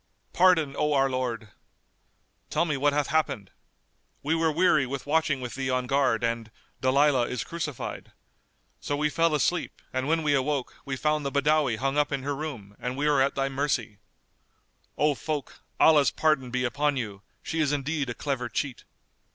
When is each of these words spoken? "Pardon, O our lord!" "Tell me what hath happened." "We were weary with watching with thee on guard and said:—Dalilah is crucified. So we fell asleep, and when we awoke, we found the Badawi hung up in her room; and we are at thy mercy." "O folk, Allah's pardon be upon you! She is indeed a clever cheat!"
"Pardon, 0.33 0.75
O 0.79 0.93
our 0.93 1.11
lord!" 1.11 1.49
"Tell 2.49 2.65
me 2.65 2.75
what 2.75 2.91
hath 2.91 3.05
happened." 3.05 3.51
"We 4.23 4.33
were 4.33 4.51
weary 4.51 4.87
with 4.87 5.05
watching 5.05 5.41
with 5.41 5.53
thee 5.53 5.69
on 5.69 5.85
guard 5.85 6.23
and 6.23 6.47
said:—Dalilah 6.47 7.27
is 7.29 7.43
crucified. 7.43 8.11
So 8.79 8.97
we 8.97 9.11
fell 9.11 9.35
asleep, 9.35 9.79
and 9.93 10.07
when 10.07 10.23
we 10.23 10.33
awoke, 10.33 10.75
we 10.85 10.95
found 10.95 11.23
the 11.23 11.31
Badawi 11.31 11.75
hung 11.77 11.99
up 11.99 12.11
in 12.11 12.23
her 12.23 12.35
room; 12.35 12.75
and 12.79 12.97
we 12.97 13.05
are 13.05 13.21
at 13.21 13.35
thy 13.35 13.47
mercy." 13.47 13.99
"O 14.97 15.13
folk, 15.13 15.61
Allah's 15.79 16.09
pardon 16.09 16.49
be 16.49 16.63
upon 16.63 16.97
you! 16.97 17.21
She 17.43 17.59
is 17.59 17.71
indeed 17.71 18.09
a 18.09 18.15
clever 18.15 18.49
cheat!" 18.49 18.85